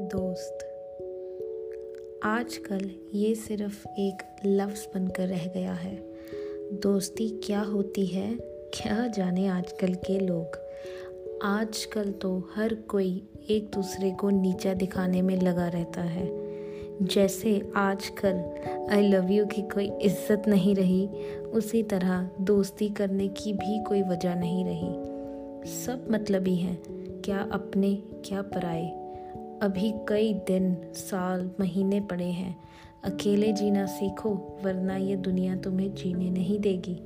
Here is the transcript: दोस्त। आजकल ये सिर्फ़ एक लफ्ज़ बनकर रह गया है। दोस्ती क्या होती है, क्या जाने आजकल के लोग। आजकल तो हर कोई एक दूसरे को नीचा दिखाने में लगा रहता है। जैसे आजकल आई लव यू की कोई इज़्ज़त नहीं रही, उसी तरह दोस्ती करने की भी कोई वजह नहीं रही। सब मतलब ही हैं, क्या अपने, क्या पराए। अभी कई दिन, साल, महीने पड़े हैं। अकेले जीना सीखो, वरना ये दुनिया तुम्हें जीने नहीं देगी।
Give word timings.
दोस्त। 0.00 0.58
आजकल 2.24 2.90
ये 3.14 3.34
सिर्फ़ 3.34 3.88
एक 3.88 4.22
लफ्ज़ 4.46 4.86
बनकर 4.94 5.26
रह 5.26 5.46
गया 5.46 5.72
है। 5.72 5.96
दोस्ती 6.72 7.28
क्या 7.44 7.60
होती 7.60 8.06
है, 8.06 8.34
क्या 8.74 9.06
जाने 9.06 9.46
आजकल 9.46 9.94
के 9.94 10.18
लोग। 10.18 10.46
आजकल 11.42 12.12
तो 12.12 12.48
हर 12.56 12.74
कोई 12.74 13.22
एक 13.50 13.70
दूसरे 13.74 14.10
को 14.10 14.30
नीचा 14.30 14.74
दिखाने 14.74 15.22
में 15.22 15.36
लगा 15.36 15.68
रहता 15.68 16.00
है। 16.00 16.30
जैसे 17.02 17.72
आजकल 17.76 18.44
आई 18.90 19.08
लव 19.08 19.30
यू 19.30 19.46
की 19.46 19.62
कोई 19.62 19.90
इज़्ज़त 20.02 20.42
नहीं 20.48 20.74
रही, 20.74 21.08
उसी 21.42 21.82
तरह 21.82 22.30
दोस्ती 22.40 22.88
करने 22.88 23.28
की 23.28 23.52
भी 23.52 23.84
कोई 23.84 24.02
वजह 24.02 24.34
नहीं 24.34 24.64
रही। 24.64 25.74
सब 25.84 26.06
मतलब 26.10 26.46
ही 26.46 26.56
हैं, 26.56 26.82
क्या 27.20 27.48
अपने, 27.52 27.94
क्या 28.24 28.42
पराए। 28.42 29.07
अभी 29.62 29.94
कई 30.08 30.34
दिन, 30.34 30.76
साल, 30.94 31.50
महीने 31.60 32.00
पड़े 32.00 32.30
हैं। 32.30 32.56
अकेले 33.04 33.52
जीना 33.52 33.86
सीखो, 33.86 34.60
वरना 34.64 34.96
ये 34.96 35.16
दुनिया 35.16 35.56
तुम्हें 35.56 35.94
जीने 35.94 36.30
नहीं 36.30 36.58
देगी। 36.58 37.00